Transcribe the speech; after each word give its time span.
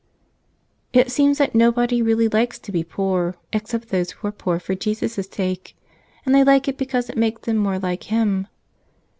IT 0.93 1.11
seems 1.11 1.37
that 1.37 1.53
nobody 1.53 2.01
really 2.01 2.27
likes 2.27 2.57
to 2.57 2.71
be 2.71 2.83
poor, 2.83 3.35
except 3.53 3.89
those 3.89 4.09
who 4.09 4.27
are 4.27 4.31
poor 4.31 4.57
for 4.59 4.73
Jesus' 4.73 5.27
sake; 5.29 5.77
and 6.25 6.33
they 6.33 6.43
like 6.43 6.67
it 6.67 6.75
because 6.75 7.07
it 7.07 7.15
makes 7.15 7.41
them 7.41 7.57
more 7.57 7.77
like 7.77 8.05
Him. 8.05 8.47